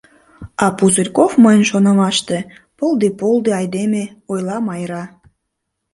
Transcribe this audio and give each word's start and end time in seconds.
—А 0.65 0.67
Пузырьков, 0.77 1.31
мыйын 1.43 1.63
шонымаште, 1.71 2.37
пылди-полди 2.77 3.51
айдеме,— 3.59 4.03
ойла 4.31 4.57
Майра. 4.67 5.03